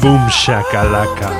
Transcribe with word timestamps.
bumshakalaka. 0.00 1.30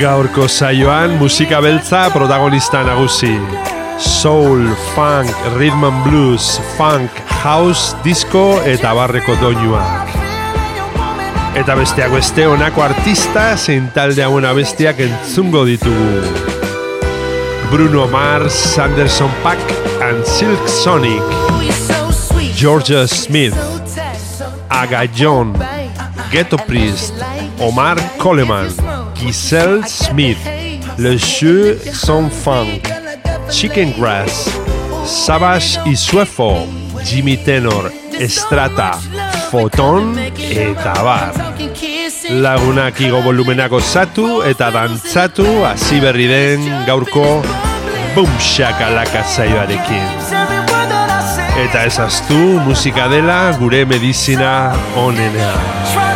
Gaurko 0.00 0.48
saioan 0.48 1.10
musika 1.20 1.60
beltza 1.60 2.10
protagonista 2.10 2.84
nagusi. 2.84 3.40
Soul, 3.98 4.74
funk, 4.94 5.30
rhythm 5.56 5.84
and 5.84 6.04
blues, 6.04 6.60
funk, 6.76 7.10
house, 7.44 7.96
disco 8.02 8.60
eta 8.66 8.94
barreko 8.94 9.36
doinuak. 9.38 10.08
Eta 11.54 11.76
besteak 11.78 12.10
beste 12.10 12.46
honako 12.50 12.82
artista 12.82 13.56
zein 13.56 13.86
talde 13.94 14.24
hauen 14.26 14.44
abestiak 14.48 14.98
entzungo 15.06 15.62
ditugu. 15.68 16.53
Bruno 17.70 18.06
Mars, 18.06 18.78
Anderson 18.78 19.30
Paak 19.42 19.58
and 20.00 20.24
Silk 20.24 20.68
Sonic, 20.68 21.22
Georgia 22.54 23.06
Smith, 23.06 23.54
Aga 24.70 25.06
John, 25.08 25.52
Ghetto 26.30 26.56
Priest, 26.56 27.14
Omar 27.60 27.96
Coleman, 28.18 28.70
Giselle 29.14 29.82
Smith, 29.86 30.38
Le 30.98 31.16
Jeu 31.16 31.78
Sans 31.78 32.30
Funk, 32.30 32.82
Chicken 33.50 33.92
Grass, 33.98 34.48
Savage 35.04 35.78
y 35.86 35.96
Suefo, 35.96 36.66
Jimmy 37.04 37.36
Tenor, 37.36 37.90
Estrata, 38.18 38.98
Foton 39.50 40.18
eta 40.18 41.02
bar. 41.02 41.32
Lagunak 42.30 43.00
igo 43.04 43.20
volumenak 43.20 43.72
osatu 43.76 44.40
eta 44.48 44.70
dantzatu 44.72 45.44
hasi 45.68 46.00
berri 46.00 46.28
den 46.30 46.64
gaurko 46.86 47.26
bumxakalaka 48.14 49.24
zaioarekin. 49.34 50.08
Eta 51.66 51.84
ezaztu 51.84 52.40
musika 52.64 53.10
dela 53.12 53.38
gure 53.60 53.84
medizina 53.84 54.72
onena. 55.04 56.13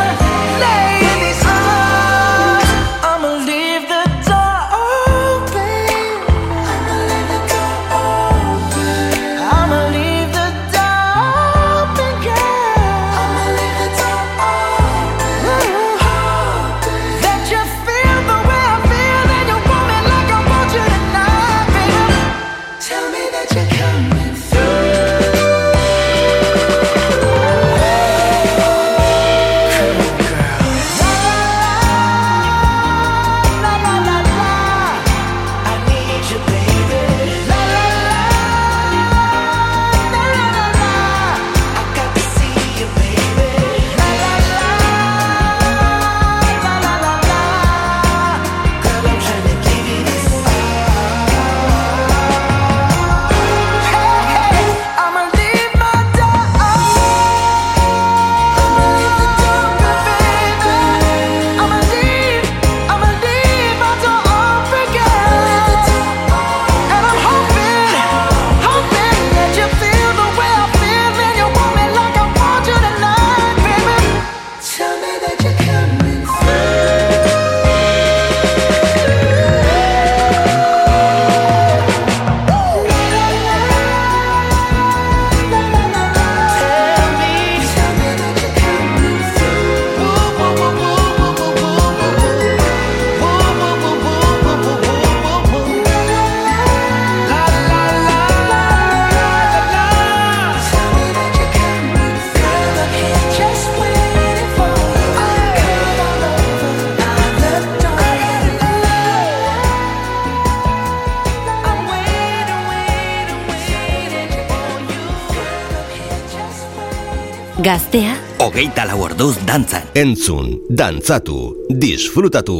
Gaztea, 117.68 118.14
Hogeita 118.40 118.86
lau 118.88 119.02
orduz 119.04 119.34
dantzan. 119.44 119.90
Entzun, 119.92 120.54
dantzatu, 120.72 121.36
disfrutatu. 121.68 122.56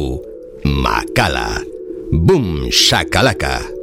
Makala. 0.85 1.47
Boom, 2.13 2.69
shakalaka. 2.69 3.78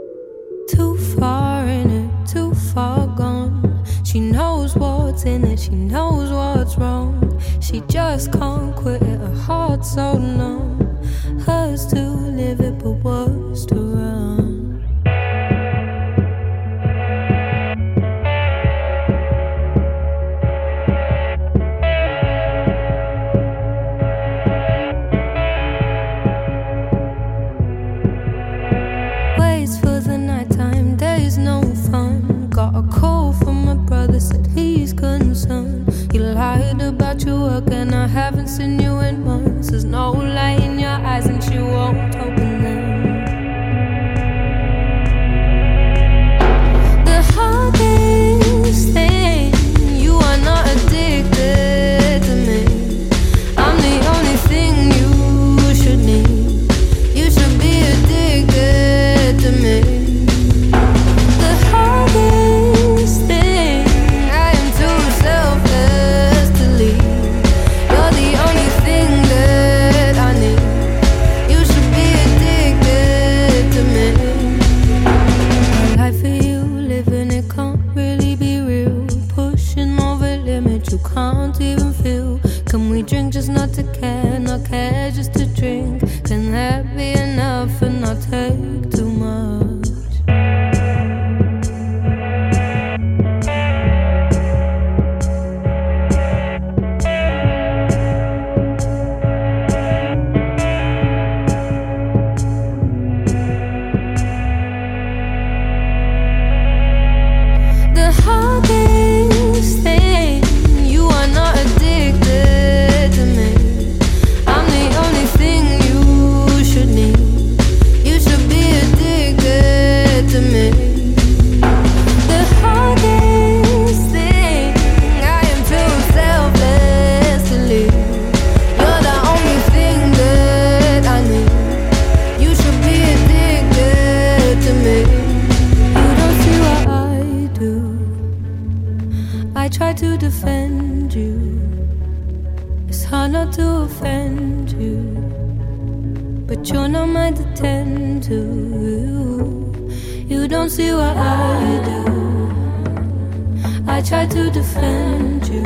I 153.96 154.02
try 154.02 154.26
to 154.26 154.50
defend 154.50 155.48
you. 155.48 155.64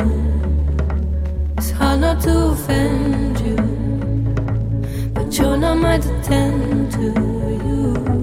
It's 1.57 1.71
hard 1.71 1.99
not 1.99 2.21
to 2.21 2.51
offend 2.51 3.37
you, 3.41 3.57
but 5.13 5.37
you're 5.37 5.57
not 5.57 5.77
my 5.77 5.97
detent 5.97 6.93
to 6.93 7.07
you. 7.67 8.20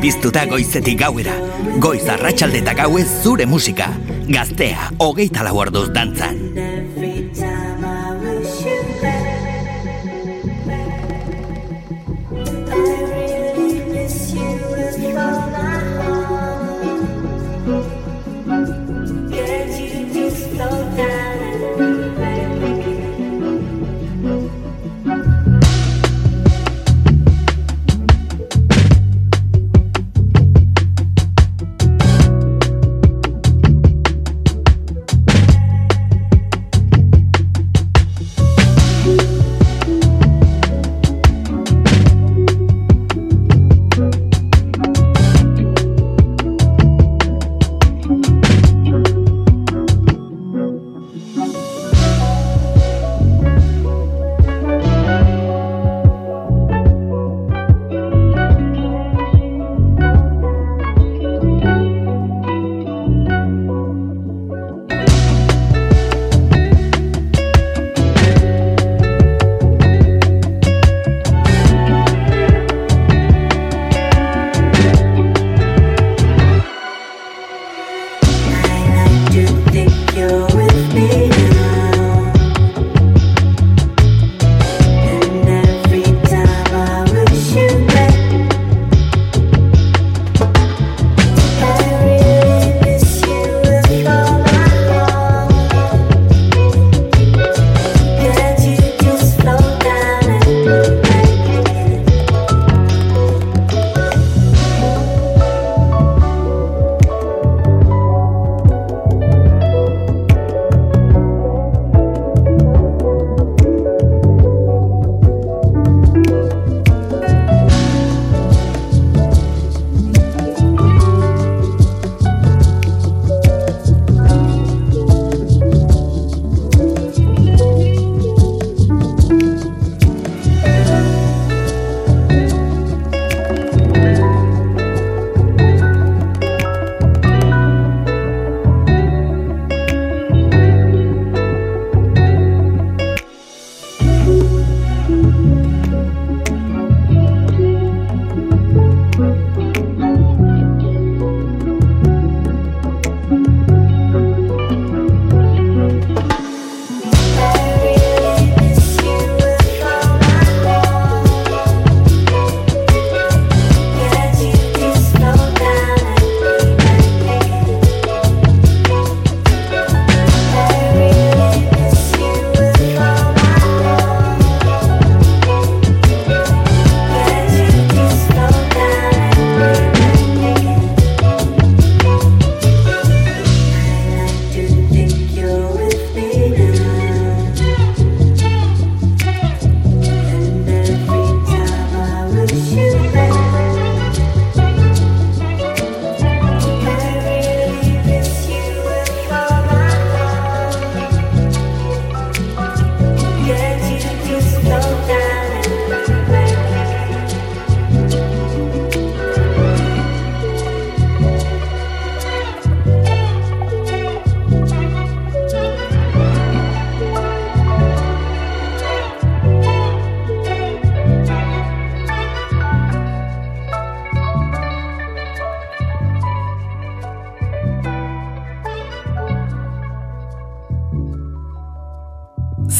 Piztuta 0.00 0.44
goizetik 0.48 0.98
gauera. 1.00 1.34
Goiz 1.78 2.06
arratsalde 2.08 2.62
eta 2.62 2.74
gauez 2.74 3.06
zure 3.22 3.46
musika. 3.46 3.90
Gaztea, 4.26 4.90
hogeita 4.98 5.44
lau 5.44 5.56
orduz 5.66 5.88
dantzan. 5.92 6.45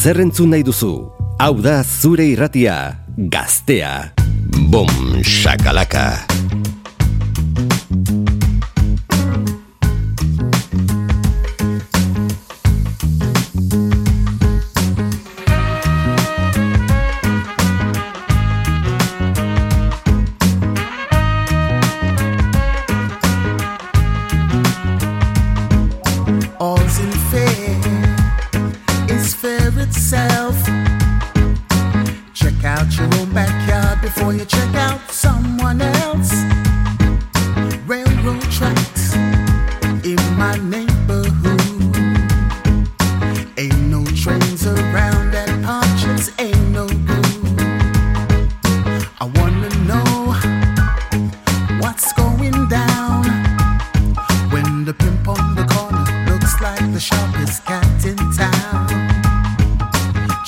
zer 0.07 0.21
entzun 0.23 0.53
nahi 0.53 0.63
duzu. 0.63 0.93
Hau 1.43 1.57
da 1.59 1.81
zure 1.83 2.29
irratia, 2.31 2.77
gaztea. 3.33 3.91
Bom, 4.71 4.87
shakalaka. 5.19 6.36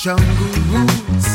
jungle 0.02 0.24
roots. 0.72 1.29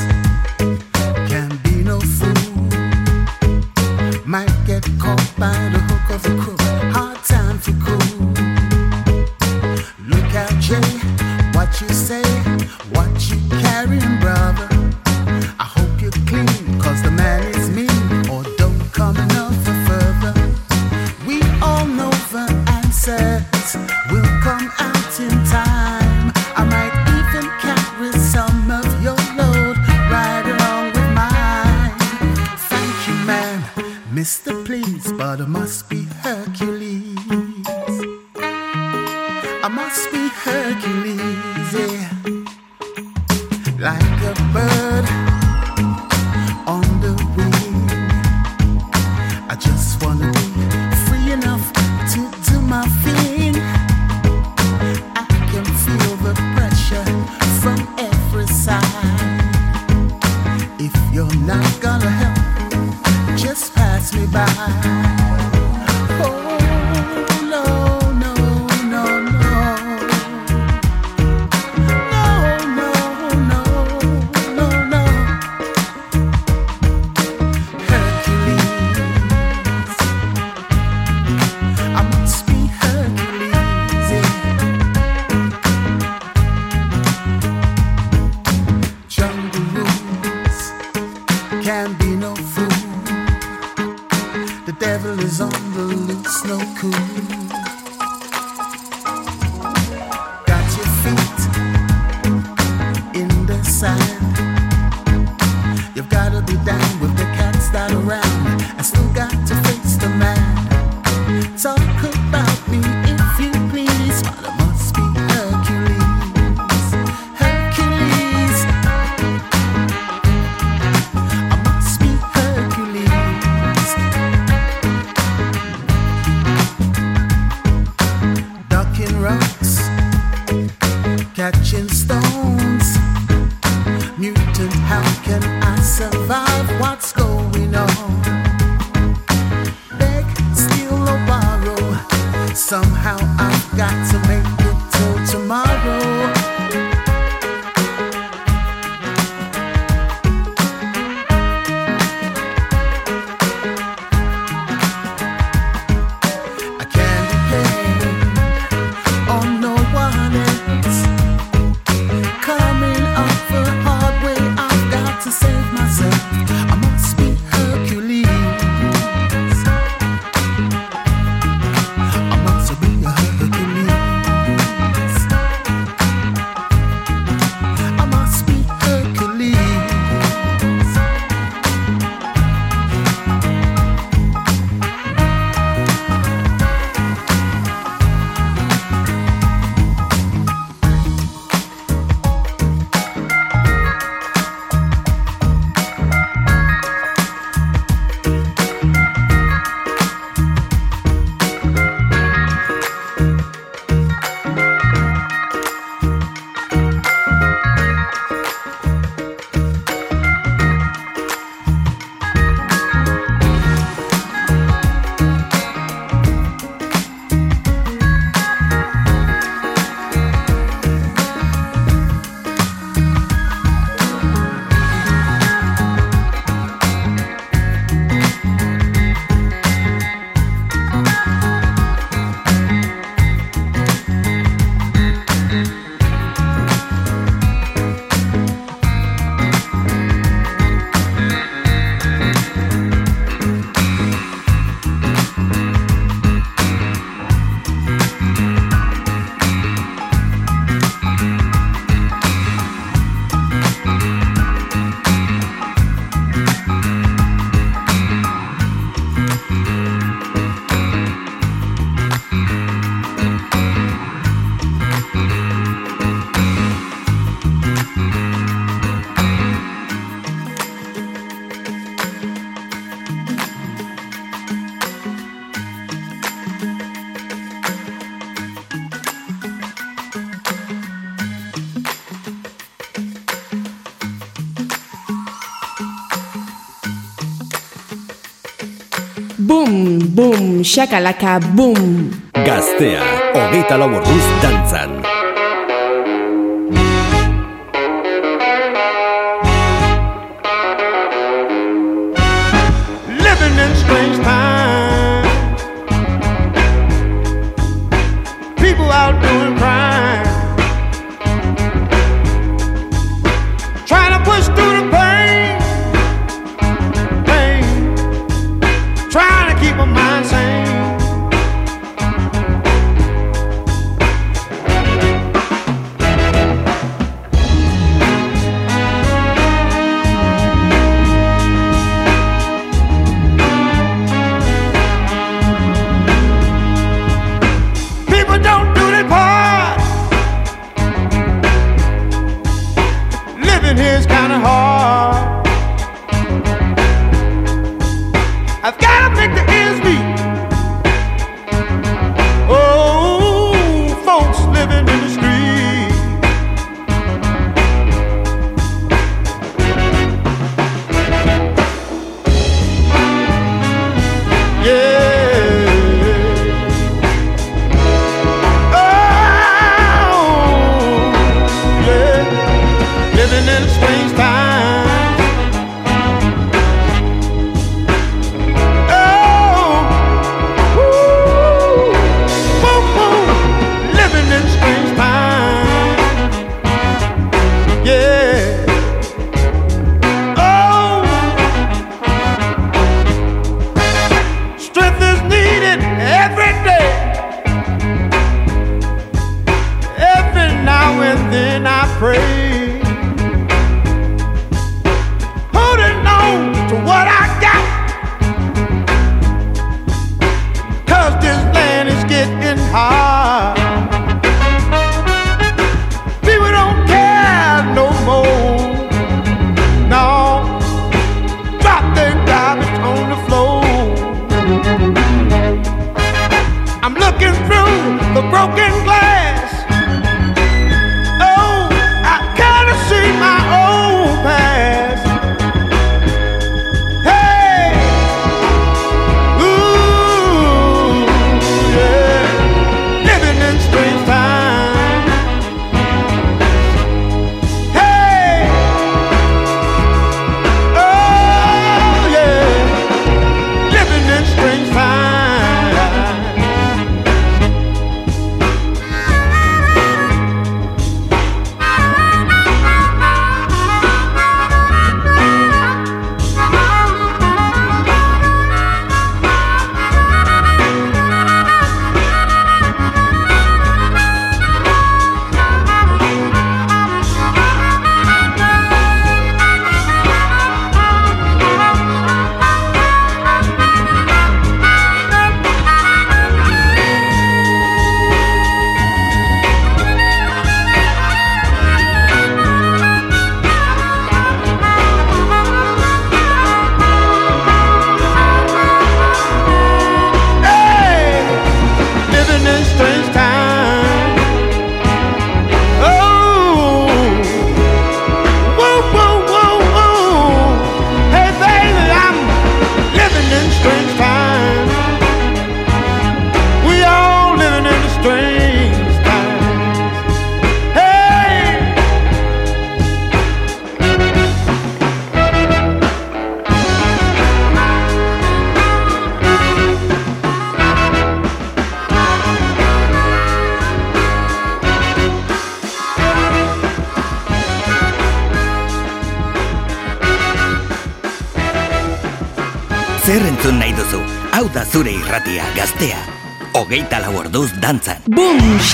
boom, 290.35 290.63
shakalaka 290.63 291.39
boom. 291.55 292.11
Gaztea, 292.45 293.03
hogeita 293.33 293.77
lau 293.77 293.89
orduz 293.95 294.25
dantzan. 294.43 295.04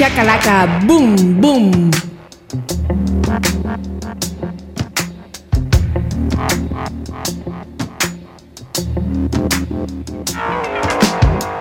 shakalaka, 0.01 0.65
boom, 0.87 1.39
boom. 1.39 1.91
Thank 10.33 11.60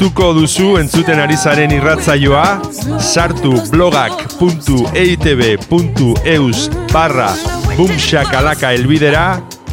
gustuko 0.00 0.32
duzu 0.32 0.78
entzuten 0.80 1.18
ari 1.20 1.36
zaren 1.36 1.74
irratzaioa, 1.76 2.64
sartu 3.04 3.50
blogak.eitb.eus 3.68 6.60
barra 6.88 7.28
bumxakalaka 7.74 8.72
elbidera, 8.78 9.24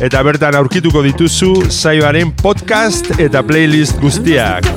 eta 0.03 0.19
bertan 0.27 0.51
aurkituko 0.59 0.99
dituzu 1.05 1.71
saioaren 1.71 2.35
podcast 2.43 3.07
eta 3.15 3.39
playlist 3.47 3.95
guztiak. 4.03 4.67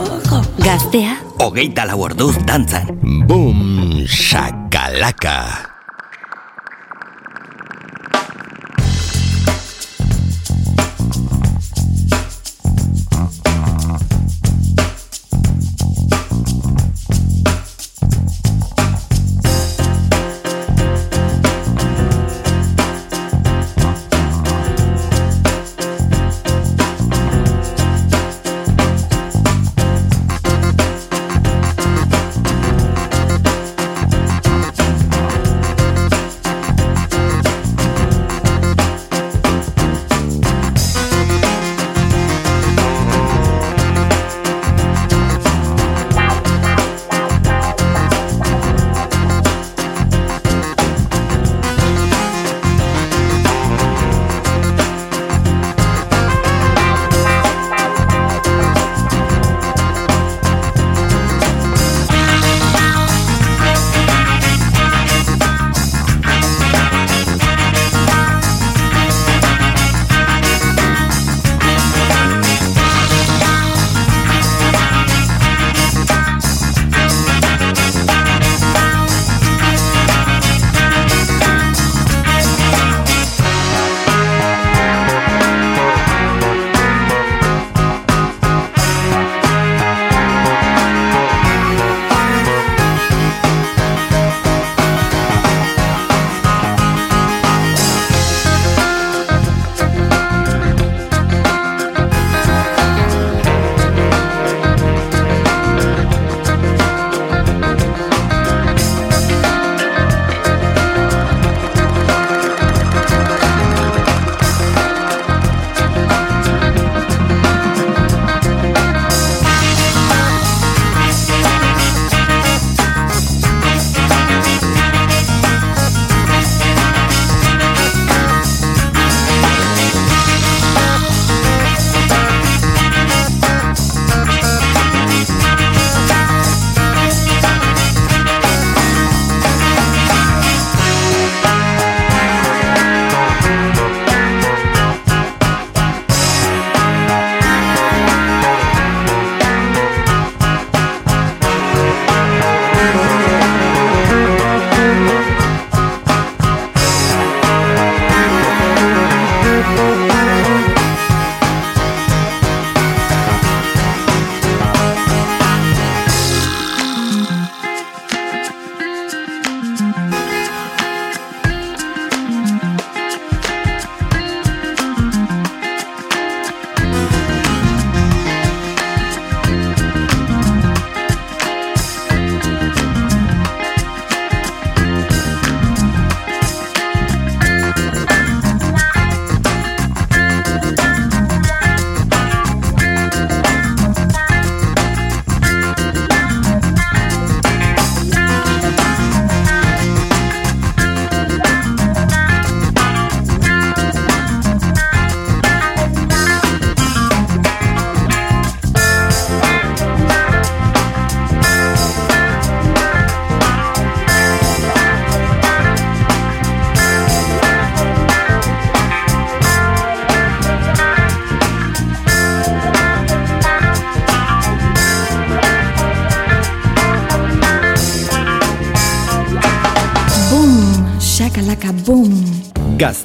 Gaztea, 0.62 1.18
hogeita 1.42 1.82
lau 1.90 1.98
orduz 2.06 2.38
dantzan. 2.46 2.86
Bum. 3.02 3.26
Bum, 3.26 4.06
shakalaka. 4.06 5.69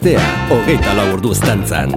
Gaztea, 0.05 0.21
hogeita 0.49 0.93
lau 0.93 1.05
ordu 1.13 1.31
estantzan. 1.33 1.89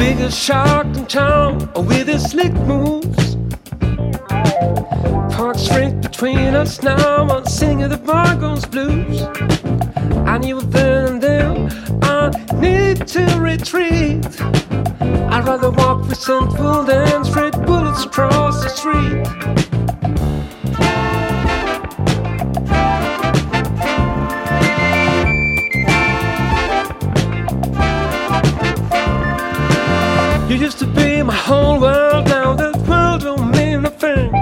Biggest 0.00 0.36
shark 0.36 0.86
in 0.96 1.06
town 1.06 1.70
oh, 1.76 1.82
with 1.82 2.08
his 2.08 2.28
slick 2.28 2.52
moves. 2.66 3.36
Parked 5.36 5.60
straight 5.60 6.00
between 6.00 6.56
us 6.56 6.82
now, 6.82 7.28
I'm 7.30 7.46
singing 7.46 7.90
the 7.90 7.98
Vargos 7.98 8.68
blues. 8.68 9.71
I 10.32 10.38
knew 10.38 10.62
then 10.62 11.08
and 11.08 11.22
there 11.22 11.68
I 12.00 12.30
need 12.54 13.06
to 13.08 13.22
retreat. 13.38 14.24
I'd 15.30 15.44
rather 15.46 15.70
walk 15.70 16.08
resentful 16.08 16.84
than 16.84 17.22
straight 17.26 17.52
bullets 17.66 18.06
across 18.06 18.62
the 18.64 18.70
street. 18.70 19.26
You 30.50 30.56
used 30.56 30.78
to 30.78 30.86
be 30.86 31.22
my 31.22 31.34
whole 31.34 31.78
world, 31.78 32.28
now 32.28 32.54
that 32.54 32.74
world 32.88 33.20
don't 33.20 33.50
mean 33.50 33.84
a 33.84 33.90
thing. 33.90 34.32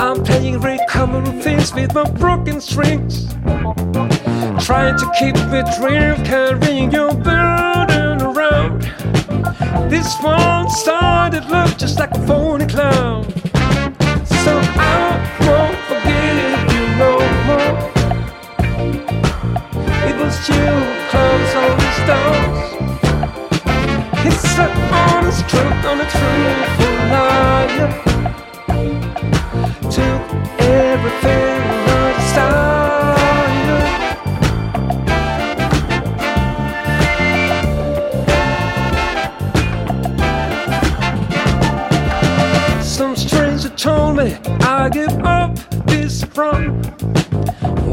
I'm 0.00 0.24
playing 0.24 0.60
recovery 0.60 1.42
things 1.42 1.72
with 1.72 1.94
my 1.94 2.10
broken 2.10 2.60
strings. 2.60 3.28
Trying 4.60 4.98
to 4.98 5.10
keep 5.18 5.34
it 5.36 5.66
real, 5.80 6.16
carrying 6.26 6.90
your 6.92 7.14
burden 7.14 8.20
around. 8.20 8.82
This 9.88 10.14
one 10.20 10.68
started 10.68 11.44
look 11.46 11.78
just 11.78 11.98
like 11.98 12.10
a 12.10 12.26
phony 12.26 12.66
clown. 12.66 13.24
So 14.44 14.60
I 14.60 15.18
won't 15.40 15.78
forgive 15.88 16.60
you 16.74 16.84
no 16.98 17.12
more. 17.48 17.78
It 20.08 20.16
was 20.18 20.36
you, 20.48 20.68
close 21.08 21.54
on 21.54 21.72
the 21.78 21.90
stars. 22.02 22.68
It's 24.26 24.58
an 24.58 24.70
honest 24.92 25.48
truth 25.48 25.84
on 25.86 26.00
a 26.00 26.06
truthful 26.10 26.94
liar. 27.10 28.07
I 44.88 44.90
give 44.90 45.18
up 45.18 45.54
this 45.84 46.24
run. 46.34 46.80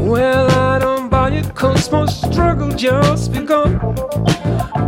Well, 0.08 0.50
I 0.50 0.78
don't 0.78 1.10
buy 1.10 1.30
it, 1.30 1.54
cause 1.54 1.92
my 1.92 2.06
struggle 2.06 2.70
just 2.70 3.34
begun. 3.34 3.78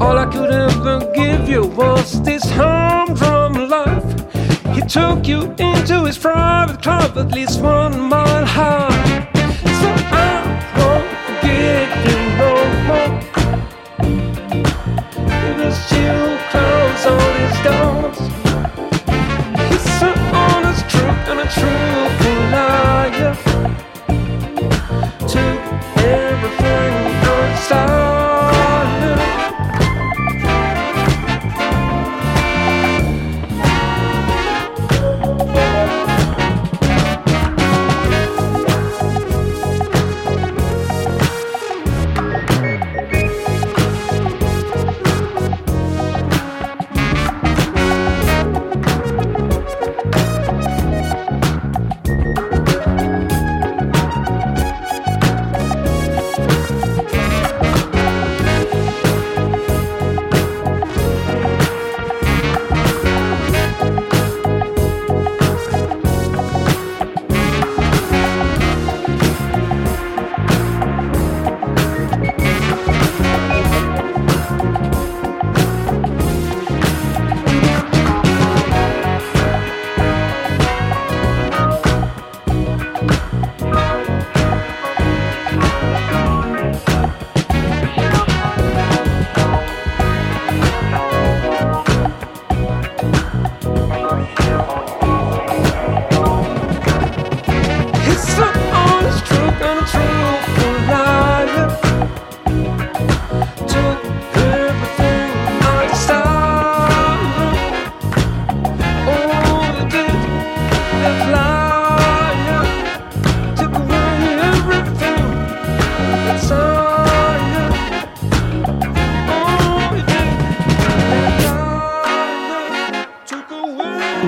All 0.01 0.17
I 0.17 0.25
could 0.33 0.51
ever 0.51 1.13
give 1.13 1.51
you 1.51 1.67
was 1.67 2.23
this 2.23 2.45
humdrum 2.53 3.69
life. 3.69 4.75
He 4.75 4.81
took 4.81 5.29
you 5.29 5.55
into 5.59 6.05
his 6.07 6.17
private 6.17 6.81
club, 6.81 7.19
at 7.19 7.31
least 7.33 7.61
one 7.61 8.01
mile 8.01 8.47
high. 8.47 9.18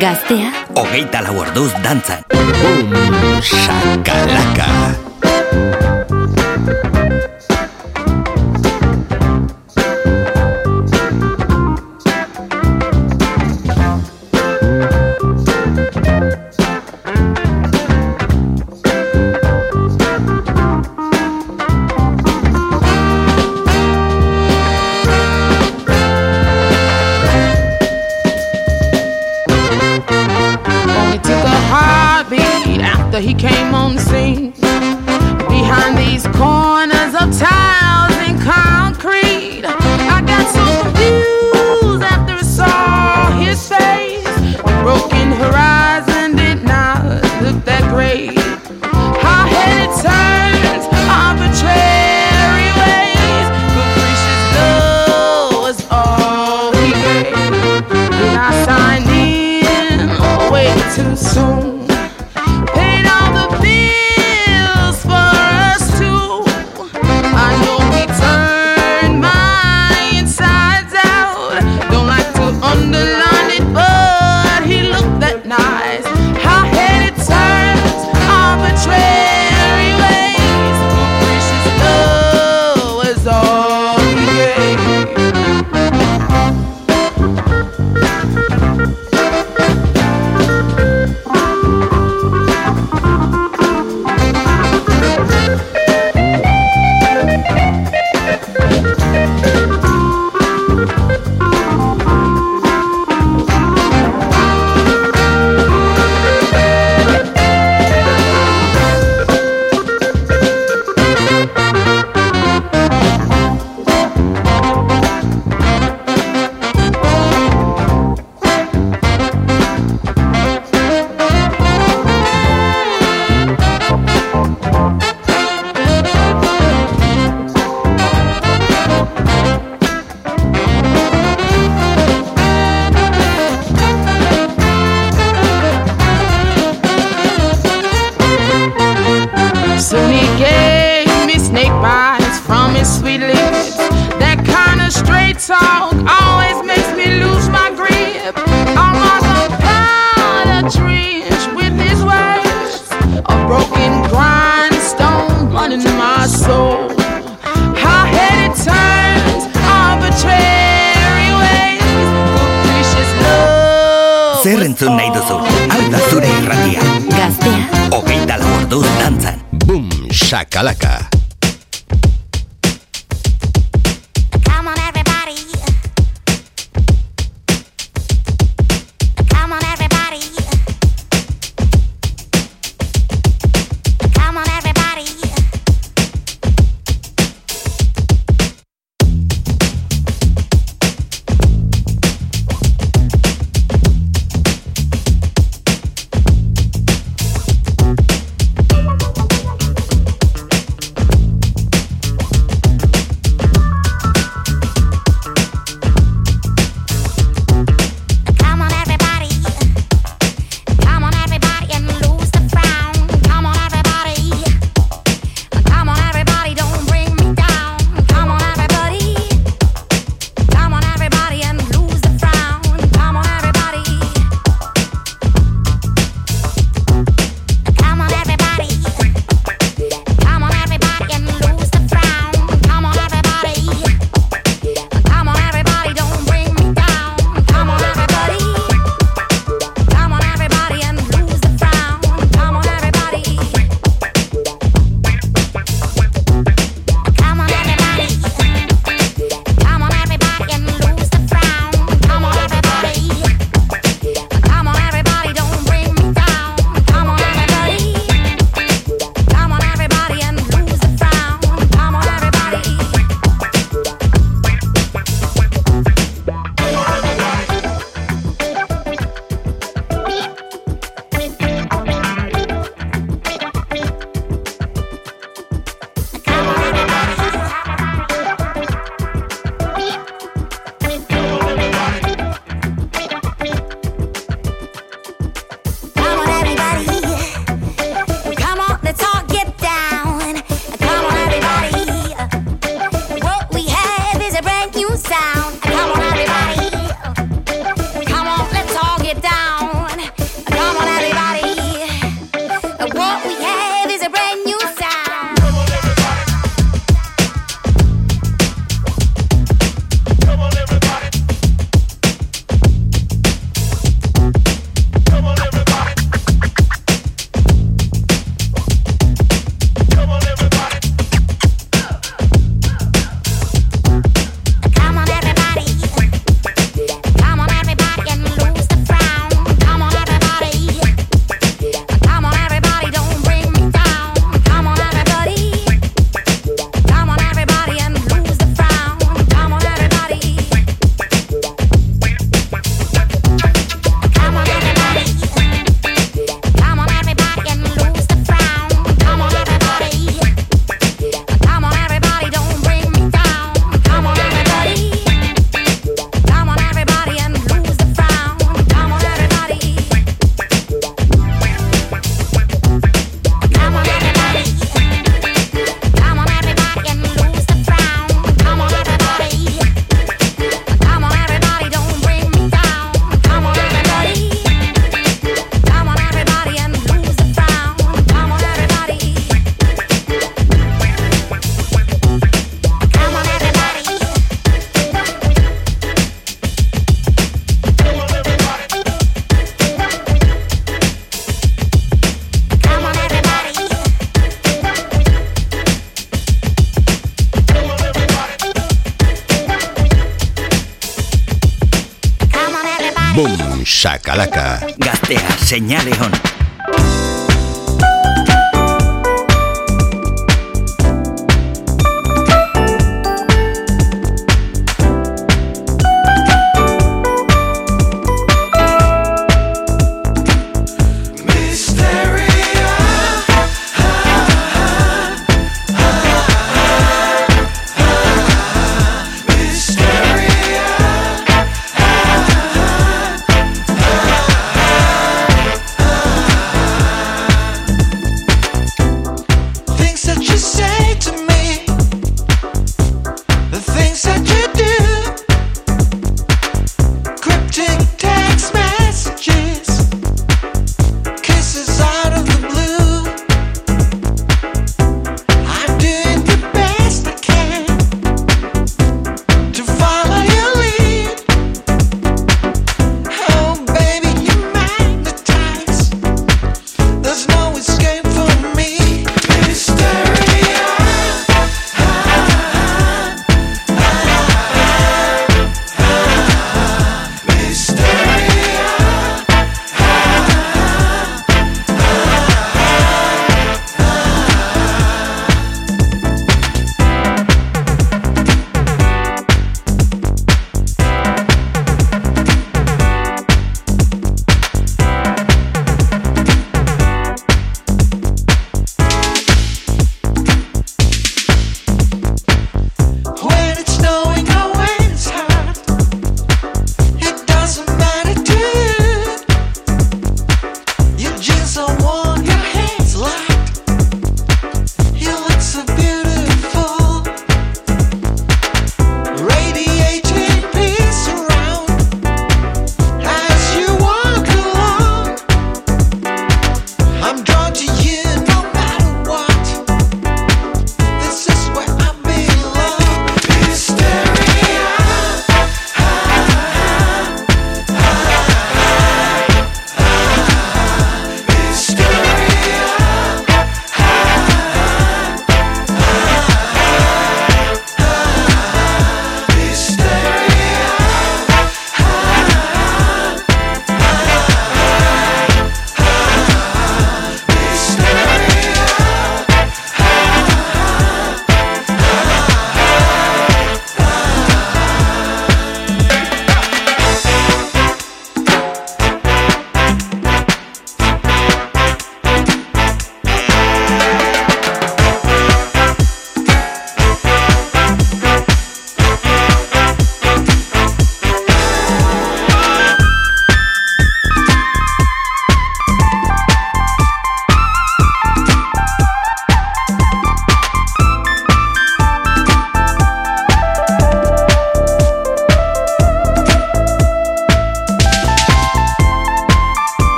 Gaztea, 0.00 0.48
hogeita 0.80 1.20
lau 1.20 1.34
orduz 1.42 1.74
dantzan. 1.84 2.24
Bum, 2.32 2.96
shakalaka. 3.44 5.09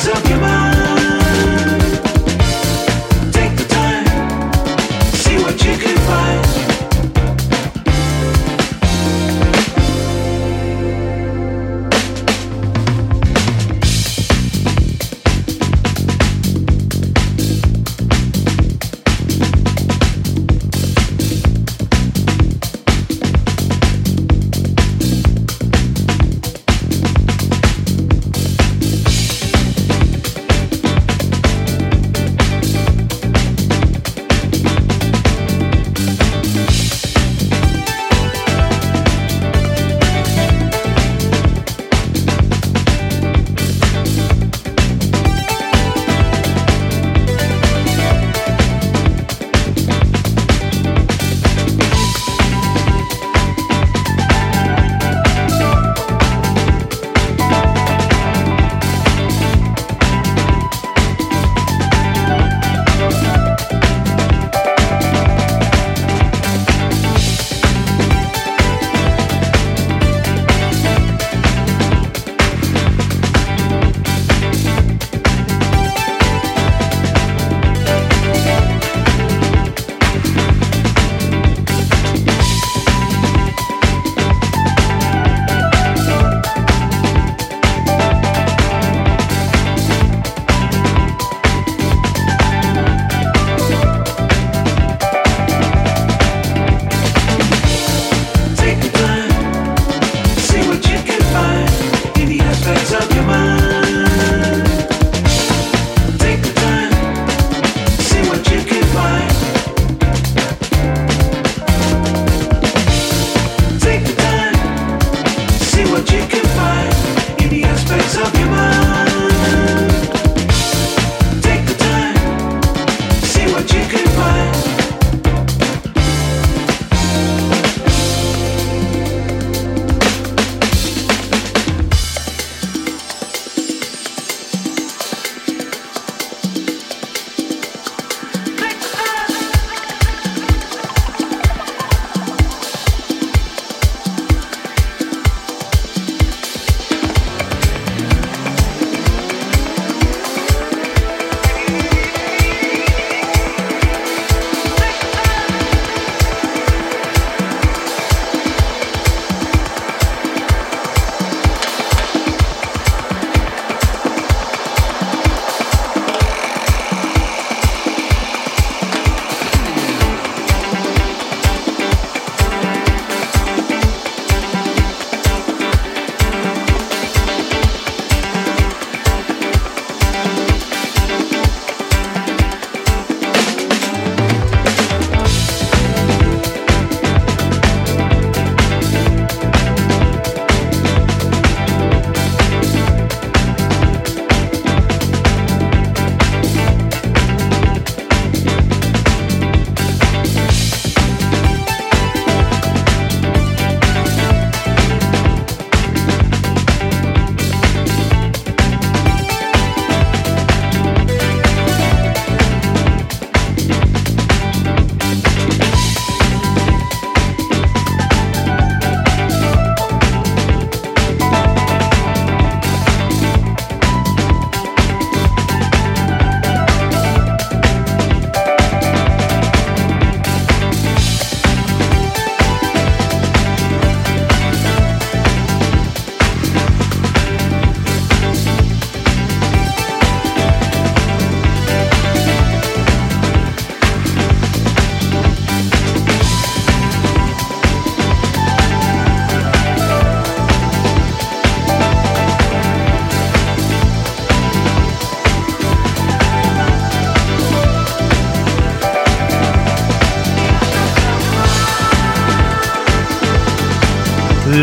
It's 0.00 0.27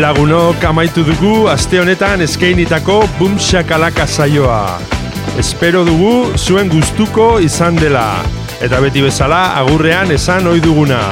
Lagunok 0.06 0.62
amaitu 0.62 1.02
dugu 1.02 1.50
aste 1.50 1.82
honetan 1.82 2.22
eskeinitako 2.22 3.02
Boom 3.18 3.34
Shakalaka 3.42 4.06
saioa. 4.06 4.78
Espero 5.34 5.82
dugu 5.82 6.30
zuen 6.38 6.70
gustuko 6.70 7.42
izan 7.42 7.74
dela. 7.74 8.22
Eta 8.62 8.78
beti 8.84 9.02
bezala 9.02 9.58
agurrean 9.58 10.06
esan 10.14 10.46
ohi 10.46 10.62
duguna. 10.62 11.02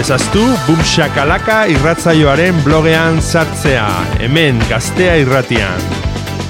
Ezaztu 0.00 0.40
Boom 0.64 0.80
Shakalaka 0.80 1.68
irratzaioaren 1.74 2.56
blogean 2.64 3.20
sartzea. 3.20 3.84
Hemen 4.24 4.56
gaztea 4.70 5.20
irratian. 5.20 5.76